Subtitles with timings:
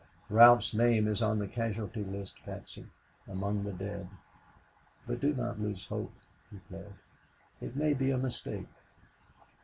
[0.31, 2.87] "Ralph's name is on the casualty list, Patsy
[3.27, 4.09] among the dead.
[5.05, 6.15] But do not lose hope,"
[6.49, 6.95] he pled,
[7.61, 8.65] "it may be a mistake."